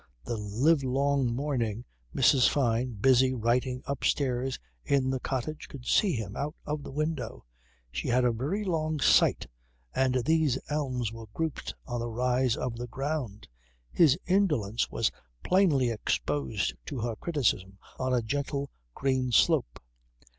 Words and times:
The 0.23 0.35
live 0.35 0.81
long 0.83 1.27
morning, 1.31 1.85
Mrs. 2.15 2.49
Fyne, 2.49 2.93
busy 2.93 3.35
writing 3.35 3.83
upstairs 3.85 4.57
in 4.83 5.11
the 5.11 5.19
cottage, 5.19 5.67
could 5.67 5.85
see 5.85 6.13
him 6.13 6.35
out 6.35 6.55
of 6.65 6.81
the 6.81 6.89
window. 6.91 7.45
She 7.91 8.07
had 8.07 8.25
a 8.25 8.31
very 8.31 8.63
long 8.63 8.99
sight, 8.99 9.45
and 9.93 10.15
these 10.25 10.57
elms 10.69 11.11
were 11.13 11.27
grouped 11.35 11.75
on 11.85 12.01
a 12.01 12.07
rise 12.09 12.57
of 12.57 12.77
the 12.77 12.87
ground. 12.87 13.47
His 13.91 14.17
indolence 14.25 14.89
was 14.89 15.11
plainly 15.43 15.91
exposed 15.91 16.73
to 16.87 16.97
her 17.01 17.15
criticism 17.15 17.77
on 17.99 18.11
a 18.11 18.23
gentle 18.23 18.71
green 18.95 19.31
slope. 19.31 19.79